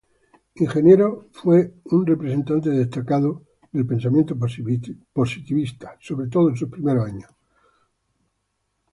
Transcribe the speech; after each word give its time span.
Ingenieros 0.55 1.25
fue 1.31 1.75
un 1.83 2.07
representante 2.07 2.71
destacado 2.71 3.43
del 3.71 3.85
pensamiento 3.85 4.35
positivista, 5.13 5.95
sobre 5.99 6.27
todo 6.27 6.49
en 6.49 6.55
sus 6.57 6.69
primeros 6.69 7.05
años. 7.07 7.29